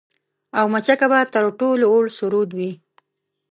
او 0.59 0.65
مچکه 0.73 1.07
به 1.11 1.19
تر 1.33 1.45
ټولو 1.59 1.85
وُړ 1.93 2.05
سرود 2.17 2.49
وي 2.57 2.71